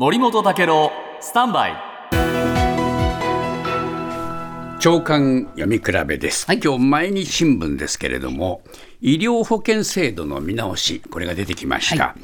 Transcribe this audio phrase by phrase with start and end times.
[0.00, 1.72] 森本武郎スタンバイ。
[4.78, 8.62] 長官読み比べです、今日毎日新聞ですけれども
[9.00, 12.14] 医療保険制度の見直しこれが出てきました、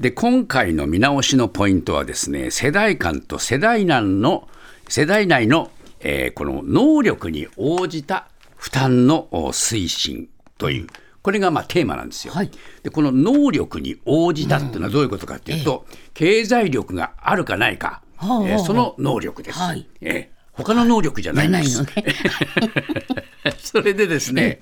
[0.00, 4.48] で今回の見直しのポイントはですね世代間と世代間の
[4.88, 5.70] 世代内の、
[6.00, 8.26] えーこの能力に応じた
[8.56, 10.28] 負担のお推進
[10.58, 10.88] という
[11.22, 12.50] これがまあテーマなんですよ、はい。
[12.82, 19.86] でこの能力に応じたっていうのはどういうことかっていうと、経済力があるかないか、はあはあえーその能力です、はい。
[20.00, 21.70] えー他の能力じゃないんです。
[21.70, 24.60] じゃ ないのそれでですね、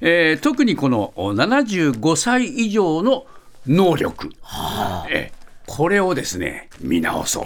[0.00, 3.26] えー特にこのお75歳以上の
[3.66, 4.30] 能力、
[5.10, 7.44] えーこれをですね見直そう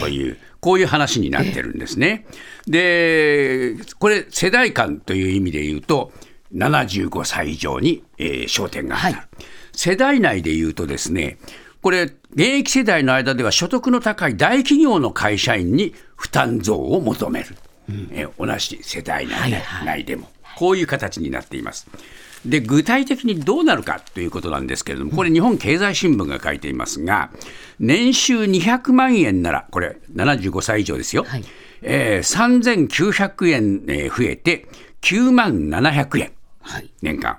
[0.00, 2.24] という、こういう話になってるんですね。
[2.68, 6.12] でこれ世代間という意味で言うと
[6.54, 9.08] 75歳以上に、えー焦点が当た。
[9.10, 9.26] る、はい。
[9.72, 11.38] 世代内で言うとですね
[11.82, 17.56] これ現役世代の間では所得の高い大企業の会社員に負担増を求める、
[18.12, 19.50] えー同じ世代内
[20.04, 21.86] で,、でもこういう形になっています。
[22.46, 27.30] で具体的にどうなるかということなんですけれども、これ、日本経済新聞が書いていますが、
[27.80, 31.44] 年収200万円なら、これ、75歳以上ですよ、はい。
[31.80, 34.66] えー3900円えー増えて、
[35.00, 36.32] 9万700円。
[36.64, 36.90] はい。
[37.02, 37.38] 年間、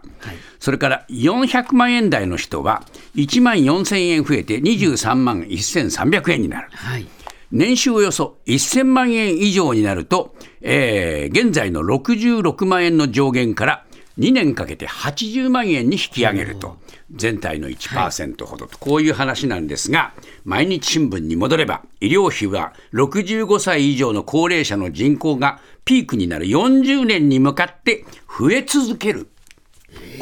[0.60, 2.84] それから400万円台の人は
[3.16, 6.70] 1万4000円増えて23万1300円になる。
[6.72, 7.08] はい。
[7.52, 13.86] 年収およそ1000万円以上になると、えー現在の66万円の上限から
[14.18, 16.78] 2年かけて80万円に引き上げると、
[17.12, 20.14] 全体の1%ほどと、こういう話なんですが、
[20.46, 28.06] 毎日新聞に戻れば、医療費は65歳以上の高齢者の人口がピークになる40年に向かって
[28.40, 29.28] 増え続ける。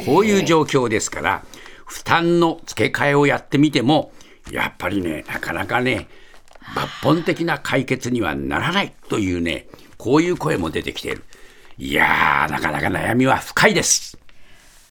[0.04, 1.44] こういう状況ですから、
[1.86, 4.12] 負担の付け替えをやってみても、
[4.50, 6.08] やっぱりね、なかなかね、
[6.74, 11.22] 抜本的な解決にはならないというね、こういう声も出てきている。
[11.76, 14.16] いやー、なかなか悩みは深いです。